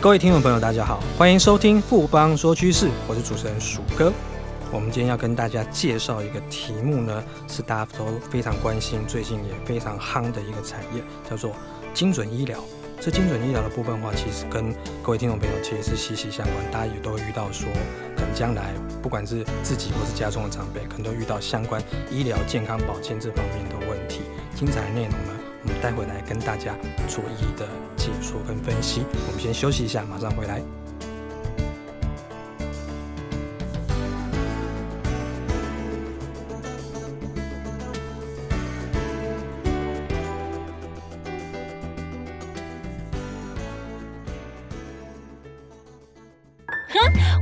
[0.00, 4.12] 各位听众朋友，大家好，欢迎收听富邦说趋势，我是主持人鼠哥。
[4.70, 11.50] 我们今天要跟大家介绍一个题目呢，是大家都非常关心、最近也非常夯的一个产业，叫做
[11.92, 12.62] 精准医疗。
[13.00, 14.72] 这精准医疗的部分的话，其实跟
[15.02, 16.70] 各位听众朋友其实是息息相关。
[16.70, 17.68] 大家也都遇到说，
[18.14, 18.72] 可能将来
[19.02, 24.20] 不管是自己或是家中的长辈，可能都遇到相关医疗健康保健这方面的问题。
[24.54, 25.32] 精彩内容呢，
[25.62, 26.74] 我们待会来跟大家
[27.08, 29.04] 逐一的解说跟分析。
[29.26, 30.62] 我们先休息一下，马上回来。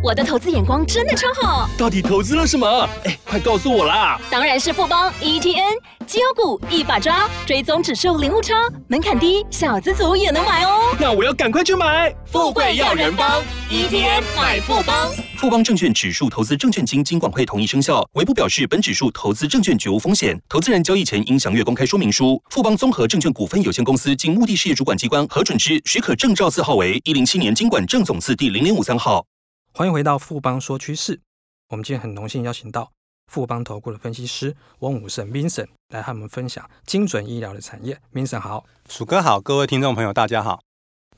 [0.03, 2.89] 我的投资眼光真的超好，到底投资了什么？
[3.05, 4.19] 哎，快告诉我啦！
[4.31, 8.55] 当然是富邦 ETN 绩优股一把抓，追踪指数零误差，
[8.89, 10.97] 门槛低，小资族也能买哦。
[10.99, 15.11] 那我要赶快去买，富贵要人帮，ETN 买富邦。
[15.37, 22.43] 富邦证券指数投资证券经金管会同意生效，唯不表示本指数投资证券绝无风险，投资人交易前应详阅公开说明书。
[22.49, 29.27] 富邦综合证券股份有限公司经目的事业主管机关核准之许可证照字号为一零七年经管证总字第零零五三号。
[29.75, 31.21] 欢迎回到富邦说趋势。
[31.69, 32.93] 我们今天很荣幸邀请到
[33.27, 38.01] 富邦投顾的分析师翁武胜 Vincent 来和我们分享精准医疗的产业。
[38.13, 40.61] Vincent 好，鼠哥好，各位听众朋友大家好。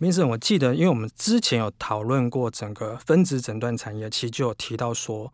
[0.00, 5.32] Vincent，我记得因为我们之前有讨论过整个分子诊断产业，其实就有提到说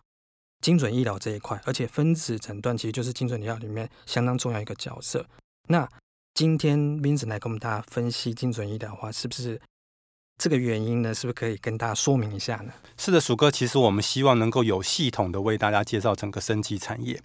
[0.61, 5.27] 精准医疗这一块，而且分子诊断其实就是精准医疗里面相当重要一个角色。
[5.69, 5.89] 那
[6.35, 9.61] 今天 Vincent 来跟我们大家分析精准医疗的话，是不是？
[10.37, 12.73] 这个原因呢，是不是可以跟大家说明一下呢？
[12.97, 17.21] 是的，鼠哥，其实我们希望能够有系统的为大家介绍整个生技产业。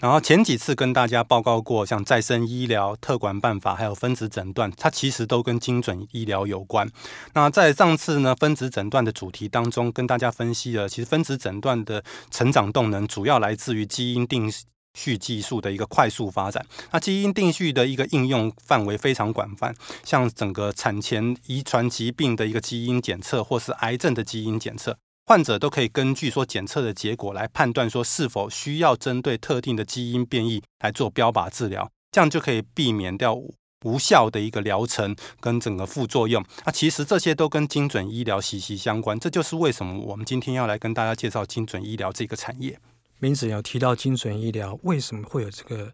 [0.00, 6.90] 然后前几次跟大家报告过，像再生医疗、特管办法，还有分子诊断，它其实都跟精准医疗有关。
[7.34, 14.50] 那在上次呢，分子诊断的主题当中，跟大家分析了，其实分子诊断的成长动能主要来自于基因定
[14.94, 19.74] 序技术的一个快速发展，那基因定序的一个应用范围非常广泛，
[20.04, 24.96] 像整个产前遗传疾病的一个基因检测，或是癌症的基因检测，
[25.26, 33.36] 患者都可以根据说检测的结果来判断说是否需要针对特定的基因变异来做标靶治疗，这样就可以避免掉
[33.84, 36.42] 无效的一个疗程跟整个副作用。
[36.64, 42.78] 那其实这些都跟精准医疗息息相关，这就是为什么我们今天要来跟大家介绍精准医疗这个产业。
[43.24, 45.90] 名词有提到精准医疗，为什么会有这个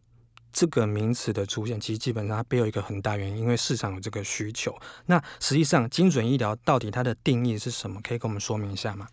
[0.53, 1.79] 这个名词的出现？
[1.81, 4.77] 其实基本上它背后一个很大原因，因为市场有这个需求。
[5.07, 8.01] 那实际上精准医疗到底它的定义是什么？
[8.03, 9.07] 可以跟我们说明一下吗？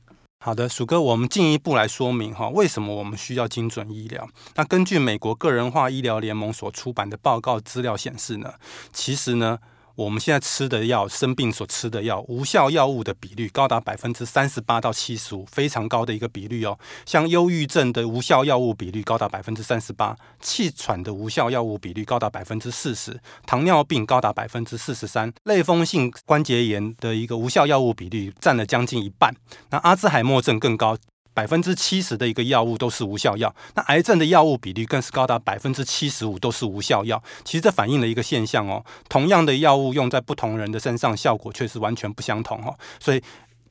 [0.44, 4.28] 好的，鼠哥，我们进一步来说明哈，为什么我们需要精准医疗？
[4.56, 8.56] 那根据美国个人化医疗联盟所出版的报告资料显示呢，
[8.92, 9.60] 其实呢。
[9.98, 16.78] 我们现在吃的药，生病所吃的药，无效药物的比率高达百分之三十八到七十五，非常高的一个比率哦。
[17.04, 29.34] 像忧郁症的无效药物比率高达百分之三十八，气喘的无效药物比率高达百分之四十，糖尿病高达百分之四十三，类风性关节炎的一个无效药物比率占了将近一半。
[29.72, 30.96] 那阿兹海默症更高。
[31.38, 37.22] 百分之七十的一个药物都是无效药，那癌症的药物比率更是高达百分之七十五都是无效药。
[37.46, 42.76] 其实这反映了一个现象哦，同样的药物用在不同人的身上，效果却是完全不相同哦。
[43.00, 43.22] 所以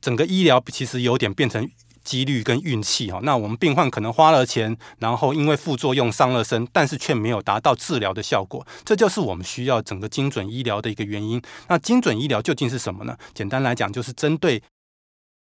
[0.01, 1.69] 整个医疗其实有点变成
[2.05, 3.19] 几率跟运气哈。
[3.25, 8.65] 那我们病患可能花了钱，然后因为副作用伤了身，但是却没有达到治疗的效果。
[8.85, 11.43] 这就是我们需要整个精准医疗的一个原因。
[11.67, 13.17] 那精准医疗究竟是什么呢？
[13.35, 14.63] 简单来讲，就是针对。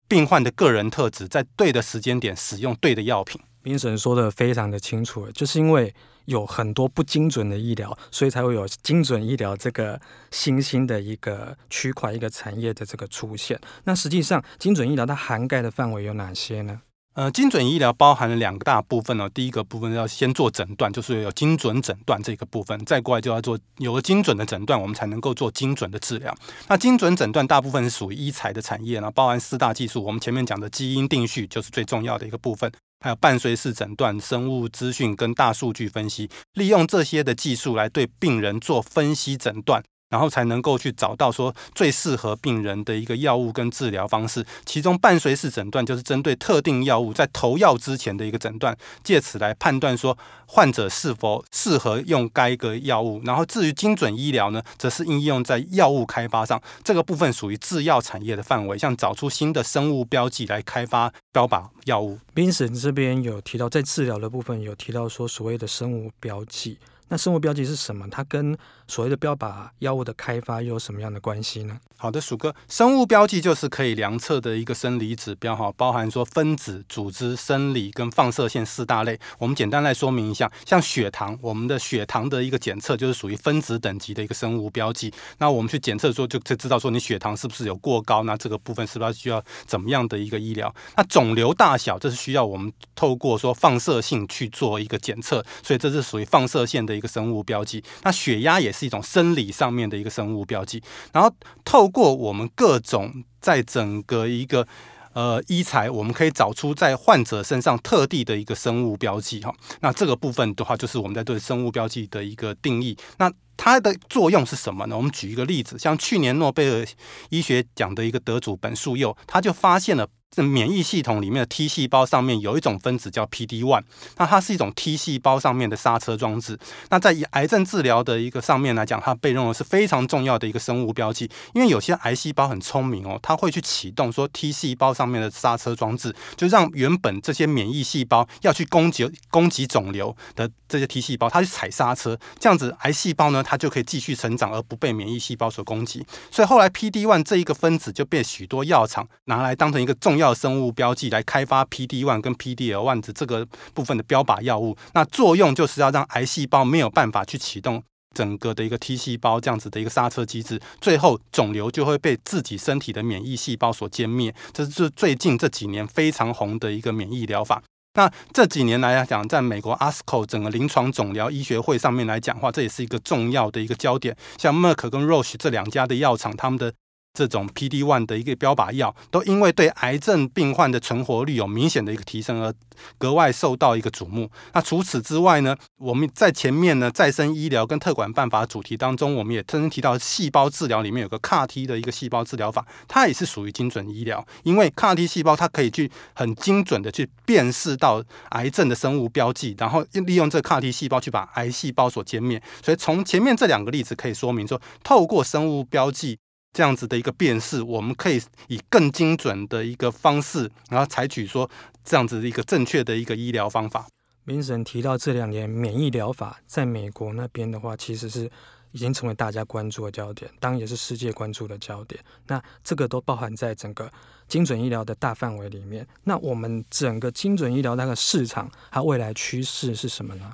[0.09, 3.41] 病患的个人特质，在对的时间点使用对的药品。
[3.63, 13.61] 明神说的非常的清楚，就是因为有很多不精准的医疗，所以才会有精准医疗这个新兴的一个区块、一个产业的这个出现。
[13.85, 16.81] 那实际上，精准医疗它涵盖的范围有哪些呢？
[17.15, 19.29] 呃，精准医疗包含了两个大部分哦。
[19.35, 26.33] 第一个部分要先做诊断，就是有精准诊断这个部分；再过来就要做有了精准的诊断，我们才能够做精准的治疗。
[26.69, 30.05] 那精准诊断大部分是属于医材的产业呢，包含四大技术。
[30.05, 39.83] 我们前面讲的基因定序就是最重要的一个部分，还有伴随式诊断、生物资讯跟大数据分析，利用这些的技术来对病人做分析诊断。
[40.11, 50.17] 然后才能够去找到说最适合病人的一个药物跟治疗方式，其中伴随式诊断就是针对特定药物在投药之前的一个诊断，借此来判断说
[50.47, 53.21] 患者是否适合用该个药物。
[53.25, 62.19] 然后至于精准医疗呢，则是应用在药物开发上，这个部分属于制药产业的范围，像找出新的生物标记来开发标靶药物。
[62.35, 66.79] Vincent 这边有提到，在治疗的部分有提到说所谓的生物标记。
[67.09, 68.07] 那生物标记是什么？
[68.11, 68.57] 它跟
[68.87, 71.79] 所谓的标靶药物的开发又有什么样的关系呢？
[71.97, 79.19] 好的，鼠哥，生物标记就是可以量测的一个生理指标哈，包含说分子、组织、生理跟放射线四大类。
[79.39, 85.13] 我们简单来说明一下，像血糖，我们的血糖的一个检测就是属于分子等级的一个生物标记。
[85.39, 90.73] 那我们去检测说，就就知道说你血糖是不是有过高，那这个部分是不是需要怎么样的一个医疗？
[90.97, 97.83] 那肿瘤大小，这是需要我们透过说放射性去做一个检测，所以这是属于放射线的一个生物标记。
[98.03, 101.33] 那血压也是一种生理上面的一个生物标记，然后
[101.65, 104.67] 透过我们各种在整个一个
[105.15, 109.55] 呃医材，我们可以找出在患者身上特地的一个生物标记哈。
[109.81, 112.97] 那这个部分的话，就是我们在对生物标记的一个定义。
[113.17, 114.97] 那它的作用是什么呢？
[114.97, 116.87] 我们举一个例子，像去年诺贝尔
[117.31, 120.07] 医学奖的一个得主本树佑，他就发现了。
[120.31, 123.83] 这免疫系统里面的 T 细胞上面有一种分子叫 PD-1，
[124.19, 126.59] 那它是一种 T 细胞上面的刹车装置。
[126.91, 131.29] 那在以癌症治疗的一个上面来讲，它被认为是非常重要的一个生物标记。
[131.55, 146.07] 因为有些癌细胞很聪明哦，它会去启动说 T 细胞上面的刹车装置，就让原本这些免疫细胞要去攻击攻击肿瘤的这些 T 细胞，它去踩刹车，这样子癌细胞呢，它就可以继续成长而不被免疫细胞所攻击。
[146.31, 157.83] 所以后来 PD-1 这一个分子就被许多药厂拿来当成一个重要生物标记来开发 PD one 跟 PDL-1 的这个部分的标靶药物，那作用就是要让癌细胞没有办法去启动
[158.15, 164.35] 整个的一个 T 细胞这样子的一个刹车机制，最后肿瘤就会被自己身体的免疫细胞所歼灭。
[164.53, 167.63] 这是最近这几年非常红的一个免疫疗法。
[167.95, 174.17] 那这几年来讲，在美国 ASCO 整个临床肿瘤医学会上面来讲的话，这也是一个重要的一个焦点。
[174.37, 176.73] 像 Merck 跟 Roche 这两家的药厂，他们的
[177.15, 182.55] 这种 PD-1 的一个标靶药，都因为对癌症病患的存活率有明显的一个提升而
[182.97, 184.31] 格外受到一个瞩目。
[184.53, 198.01] 那除此之外呢，我们在前面呢再生医疗跟特管办法主题当中，我们也曾经提到细胞治疗里面有个 CAR-T 的一个细胞治疗法，它也是属于精准医疗，因为 CAR-T 细胞它可以去很精准的去辨识到
[198.31, 202.41] 癌症的生物标记，然后利用这 CAR-T 细胞去把癌细胞所歼灭。
[202.63, 206.21] 所以从前面这两个例子可以说明说，透过生物标记。
[206.59, 211.49] 这样子的一个辨识，我们可以以更精准的一个方式，然后采取说
[211.85, 213.87] 这样子的一个正确的一个医疗方法。
[214.25, 218.29] 明神提到这两年免疫疗法在美国那边的话，其实是
[218.73, 222.03] 已经成为大家关注的焦点，当然也是世界关注的焦点。
[222.27, 223.89] 那这个都包含在整个
[224.27, 225.87] 精准医疗的大范围里面。
[226.03, 230.33] 那我们整个精准医疗那个市场，它未来趋势是什么呢？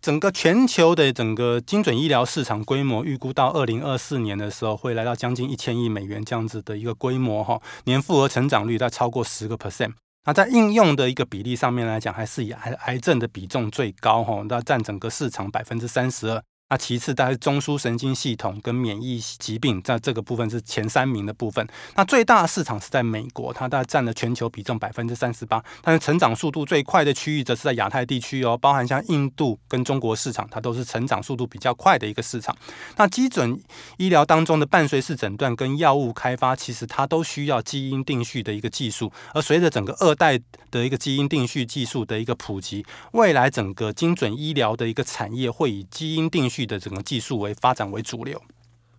[0.00, 9.92] 整个全球的整个精准医疗市场规模，预估到二零二四年的时候，会来到将近一千亿美元这样子的一个规模哈，年复合成长率在超过十个 percent。
[10.24, 16.42] 那在应用的一个比例上面来讲，还是以癌癌症的比重最高哈，那占整个市场百分之三十二。
[16.70, 21.66] 那其次，大概中枢神经系统跟免疫疾病，在这个部分是前三名的部分。
[21.96, 25.64] 那最大的市场是在美国，它大概占了全球比重百分之三十八。
[25.82, 32.54] 但是成长速度最快的区域则是在亚太地区哦，包含像印度跟中国市场，它都是成长速度比较快的一个市场。
[32.96, 33.58] 那基准
[33.96, 39.10] 医疗当中的伴随式诊断跟药物开发，其实它都需要基因定序的一个技术。
[39.32, 40.38] 而随着整个二代
[40.70, 48.40] 的一个基因定序技术的一个普及，未来整个精准医疗的一个产业会以基因定序的整个技术为发展为主流。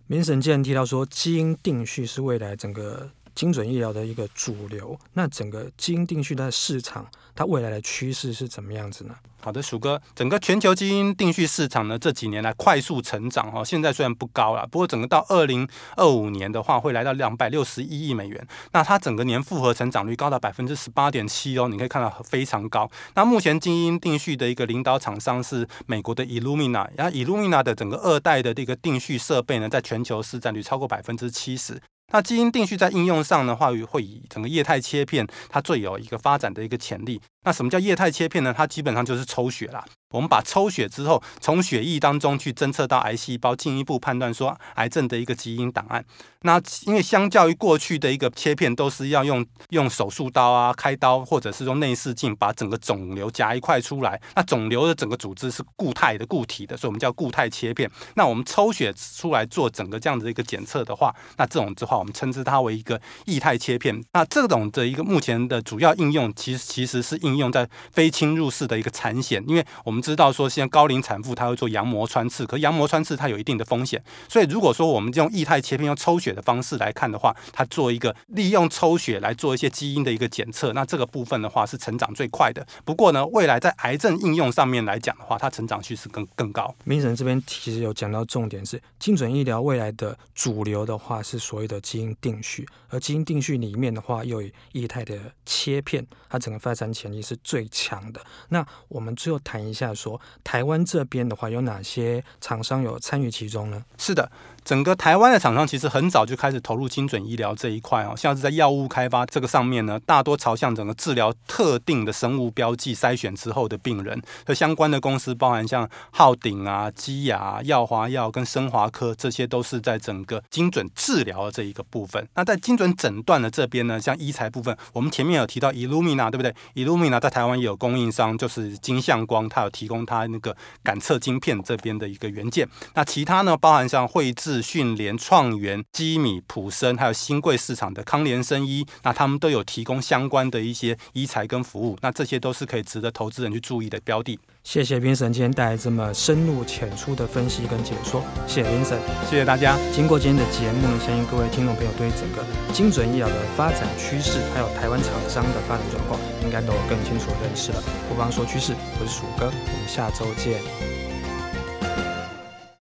[0.06, 9.14] 明神既然提到说基因定序是未来整个精准医疗的一个主流，那整个基因定序的市场，它未来的趋势是怎么样子呢？
[9.40, 15.66] 好的，鼠哥，整个全球基因定序市场呢，这几年来快速成长哈，现在虽然不高了，不过整个到二零
[15.96, 18.46] 二五年的话，会来到两百六十一亿美元。
[18.72, 22.90] 那它整个年复合成长率高达百分之十八点七哦，你可以看到非常高。
[23.14, 31.80] 那目前基因定序的一个领导厂商是美国的 Illumina，然后 Illumina 的整个二代的这个定序设备呢，在全球市占率超过百分之七十。
[32.10, 37.20] 那基因定序在应用上的话，会以整个液态切片，它最有一个发展的一个潜力。
[37.44, 38.54] 那什么叫液态切片呢？
[38.54, 39.84] 它基本上就是抽血啦。
[40.10, 46.04] 我们把抽血之后，从血液当中去侦测到癌细胞，进一步判断说癌症的一个基因档案。
[46.42, 54.20] 那因为相较于过去的一个切片，都是要用用手术刀啊开刀，或者是用内视镜把整个肿瘤夹一块出来。
[54.34, 57.88] 那肿瘤的整个组织是固态的、固体的，所以我们叫固态切片。
[58.16, 64.02] 那我们抽血出来做整个这样子的一个检测的话，那这种的话，我们称之它为一个液态切片。
[64.12, 82.66] 那这种的一个目前的主要应用，其实其实是应应用在非侵入式的一个产险，因为我们知道说现在高龄产妇她会做羊膜穿刺，可羊膜穿刺它有一定的风险，所以如果说我们用液态切片用抽血的方式来看的话，它做一个利用抽血来做一些基因的一个检测，那这个部分的话是成长最快的。
[82.84, 86.74] 不过呢，未来在癌症应用上面来讲的话，它成长趋势更更高。
[86.84, 98.20] 明神这边其实有讲到重点是精准医疗未来的主流的话是所谓的基因定序，而基因定序里面的话又有液态的切片，它整个发展潜力是最强的。
[98.48, 103.84] 那我们最后谈一下说，台湾这边的话有哪些厂商有参与其中呢？
[103.98, 104.30] 是的。
[104.62, 114.20] 整个台湾的厂商其实很早就开始投入精准医疗这一块哦，像是在药物开发这个上面呢，大多朝向整个治疗特定的生物标记筛选之后的病人。
[114.46, 122.28] 和相关的公司包含像浩鼎啊、基雅、药华药跟生华科，这些都是在整个精准治疗的这一个部分。
[122.34, 132.66] 那在精准诊断的这边呢，像医材部分，我们前面有提到 Illumina 对不对？Illumina 那在台湾也有供应商，就是金相光，它有提供它那个感测晶片这边的一个元件。
[132.94, 134.62] 那其他呢，包含像汇智。
[134.70, 144.38] 讯联、创元、基米、普森，还有新贵市场的康联生医，那他们都有提供相关的一些医材跟服务，那这些都是可以值得投资人去注意的标的。
[144.62, 149.76] 谢谢 Vincent 今天带来这么深入浅出的分析跟解说，谢谢 Vincent，谢谢大家。
[149.92, 157.82] 经过今天的节目呢，相信各位听众朋友对于整个精准医疗的发展趋势，还有台湾厂商的发展状况，应该都有更清楚的认识了。
[158.08, 160.99] 不妨说趋势，我是鼠哥，我们下周见。